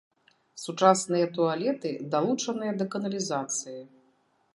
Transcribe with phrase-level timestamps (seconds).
[0.61, 3.77] Сучасныя туалеты далучаныя да каналізацыі.